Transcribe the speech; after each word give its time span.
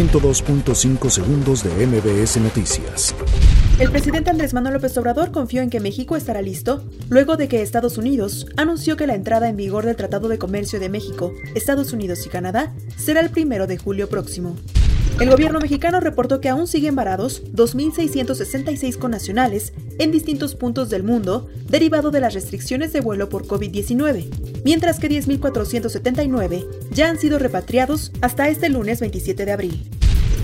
102.5 0.00 1.10
segundos 1.10 1.62
de 1.62 1.86
MBS 1.86 2.38
Noticias. 2.38 3.14
El 3.78 3.90
presidente 3.90 4.30
Andrés 4.30 4.54
Manuel 4.54 4.74
López 4.74 4.96
Obrador 4.96 5.30
confió 5.30 5.60
en 5.60 5.68
que 5.68 5.78
México 5.78 6.16
estará 6.16 6.40
listo 6.40 6.82
luego 7.10 7.36
de 7.36 7.48
que 7.48 7.60
Estados 7.60 7.98
Unidos 7.98 8.46
anunció 8.56 8.96
que 8.96 9.06
la 9.06 9.14
entrada 9.14 9.50
en 9.50 9.56
vigor 9.56 9.84
del 9.84 9.96
Tratado 9.96 10.28
de 10.28 10.38
Comercio 10.38 10.80
de 10.80 10.88
México, 10.88 11.34
Estados 11.54 11.92
Unidos 11.92 12.24
y 12.24 12.30
Canadá 12.30 12.72
será 12.96 13.20
el 13.20 13.28
primero 13.28 13.66
de 13.66 13.76
julio 13.76 14.08
próximo. 14.08 14.56
El 15.20 15.28
gobierno 15.28 15.60
mexicano 15.60 16.00
reportó 16.00 16.40
que 16.40 16.48
aún 16.48 16.66
siguen 16.66 16.96
varados 16.96 17.42
2.666 17.52 18.96
connacionales 18.96 19.74
en 19.98 20.12
distintos 20.12 20.54
puntos 20.54 20.88
del 20.88 21.02
mundo 21.02 21.46
derivado 21.68 22.10
de 22.10 22.20
las 22.20 22.32
restricciones 22.32 22.94
de 22.94 23.02
vuelo 23.02 23.28
por 23.28 23.46
COVID-19, 23.46 24.62
mientras 24.64 24.98
que 24.98 25.10
10.479 25.10 26.66
ya 26.90 27.10
han 27.10 27.18
sido 27.18 27.38
repatriados 27.38 28.12
hasta 28.22 28.48
este 28.48 28.70
lunes 28.70 29.00
27 29.00 29.44
de 29.44 29.52
abril. 29.52 29.90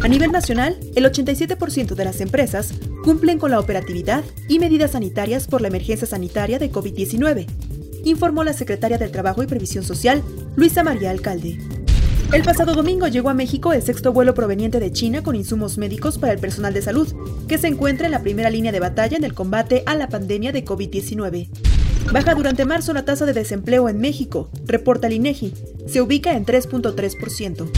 A 0.02 0.08
nivel 0.08 0.30
nacional, 0.30 0.78
el 0.94 1.06
87% 1.06 1.94
de 1.94 2.04
las 2.04 2.20
empresas 2.20 2.74
cumplen 3.02 3.38
con 3.38 3.52
la 3.52 3.60
operatividad 3.60 4.24
y 4.46 4.58
medidas 4.58 4.90
sanitarias 4.90 5.46
por 5.46 5.62
la 5.62 5.68
emergencia 5.68 6.06
sanitaria 6.06 6.58
de 6.58 6.70
COVID-19, 6.70 7.46
informó 8.04 8.44
la 8.44 8.52
secretaria 8.52 8.98
del 8.98 9.10
Trabajo 9.10 9.42
y 9.42 9.46
Previsión 9.46 9.84
Social, 9.84 10.22
Luisa 10.54 10.84
María 10.84 11.12
Alcalde. 11.12 11.58
El 12.32 12.42
pasado 12.42 12.74
domingo 12.74 13.06
llegó 13.06 13.30
a 13.30 13.34
México 13.34 13.72
el 13.72 13.82
sexto 13.82 14.12
vuelo 14.12 14.34
proveniente 14.34 14.80
de 14.80 14.90
China 14.90 15.22
con 15.22 15.36
insumos 15.36 15.78
médicos 15.78 16.18
para 16.18 16.32
el 16.32 16.40
personal 16.40 16.74
de 16.74 16.82
salud, 16.82 17.08
que 17.46 17.56
se 17.56 17.68
encuentra 17.68 18.06
en 18.06 18.12
la 18.12 18.22
primera 18.22 18.50
línea 18.50 18.72
de 18.72 18.80
batalla 18.80 19.16
en 19.16 19.24
el 19.24 19.32
combate 19.32 19.84
a 19.86 19.94
la 19.94 20.08
pandemia 20.08 20.50
de 20.50 20.64
COVID-19. 20.64 21.48
Baja 22.12 22.34
durante 22.34 22.64
marzo 22.64 22.92
la 22.92 23.04
tasa 23.04 23.26
de 23.26 23.32
desempleo 23.32 23.88
en 23.88 24.00
México, 24.00 24.50
reporta 24.66 25.06
el 25.06 25.14
INEGI, 25.14 25.54
se 25.86 26.00
ubica 26.00 26.34
en 26.34 26.44
3.3%. 26.44 27.70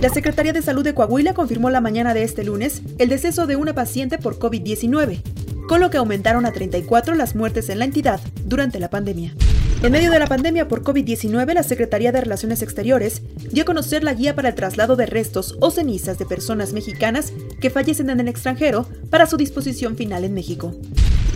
La 0.00 0.08
Secretaría 0.08 0.54
de 0.54 0.62
Salud 0.62 0.84
de 0.84 0.94
Coahuila 0.94 1.34
confirmó 1.34 1.68
la 1.68 1.80
mañana 1.82 2.14
de 2.14 2.22
este 2.22 2.44
lunes 2.44 2.82
el 2.98 3.10
deceso 3.10 3.46
de 3.46 3.56
una 3.56 3.74
paciente 3.74 4.16
por 4.16 4.38
COVID-19, 4.38 5.20
con 5.68 5.80
lo 5.80 5.90
que 5.90 5.98
aumentaron 5.98 6.46
a 6.46 6.52
34 6.52 7.14
las 7.14 7.34
muertes 7.34 7.68
en 7.68 7.78
la 7.78 7.84
entidad 7.84 8.20
durante 8.44 8.80
la 8.80 8.90
pandemia. 8.90 9.34
En 9.82 9.90
medio 9.90 10.12
de 10.12 10.20
la 10.20 10.28
pandemia 10.28 10.68
por 10.68 10.84
COVID-19, 10.84 11.54
la 11.54 11.64
Secretaría 11.64 12.12
de 12.12 12.20
Relaciones 12.20 12.62
Exteriores 12.62 13.20
dio 13.50 13.64
a 13.64 13.66
conocer 13.66 14.04
la 14.04 14.14
guía 14.14 14.36
para 14.36 14.50
el 14.50 14.54
traslado 14.54 14.94
de 14.94 15.06
restos 15.06 15.56
o 15.60 15.72
cenizas 15.72 16.20
de 16.20 16.24
personas 16.24 16.72
mexicanas 16.72 17.32
que 17.60 17.68
fallecen 17.68 18.08
en 18.08 18.20
el 18.20 18.28
extranjero 18.28 18.86
para 19.10 19.26
su 19.26 19.36
disposición 19.36 19.96
final 19.96 20.22
en 20.22 20.34
México. 20.34 20.72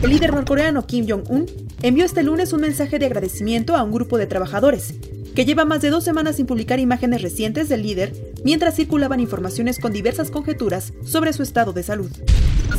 El 0.01 0.11
líder 0.11 0.33
norcoreano 0.33 0.87
Kim 0.87 1.07
Jong-un 1.09 1.47
envió 1.83 2.05
este 2.05 2.23
lunes 2.23 2.53
un 2.53 2.61
mensaje 2.61 3.01
de 3.01 3.07
agradecimiento 3.07 3.75
a 3.75 3.83
un 3.83 3.91
grupo 3.91 4.17
de 4.17 4.27
trabajadores 4.27 4.95
que 5.37 5.45
lleva 5.45 5.67
más 5.67 5.83
de 5.83 5.91
dos 5.91 6.03
semanas 6.03 6.37
sin 6.37 6.47
publicar 6.47 6.81
imágenes 6.81 7.21
recientes 7.21 7.69
del 7.69 7.83
líder 7.83 8.15
mientras 8.43 8.75
circulaban 8.75 9.21
informaciones 9.21 9.79
con 9.79 9.93
diversas 9.93 10.31
conjeturas 10.31 10.95
sobre 11.05 11.35
su 11.35 11.43
estado 11.43 11.75
de 11.75 11.83
salud. 11.83 12.11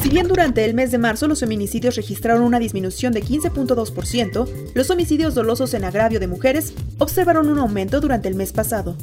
Si 0.02 0.10
bien 0.10 0.28
durante 0.28 0.66
el 0.66 0.74
mes 0.74 0.92
de 0.92 0.98
marzo 0.98 1.28
los 1.28 1.40
feminicidios 1.40 1.96
registraron 1.96 2.42
una 2.42 2.58
disminución 2.58 3.14
de 3.14 3.24
15.2%, 3.24 4.50
los 4.74 4.90
homicidios 4.90 5.36
dolosos 5.36 5.76
en 5.76 5.86
agravio 5.86 6.20
de 6.20 6.28
mujeres 6.28 6.74
observaron 6.98 7.48
un 7.48 7.60
aumento 7.60 8.02
durante 8.02 8.28
el 8.28 8.34
mes 8.34 8.52
pasado. 8.54 8.98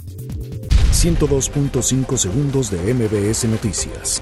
102.5 0.93 2.17
segundos 2.17 2.73
de 2.73 2.93
MBS 2.93 3.45
Noticias. 3.45 4.21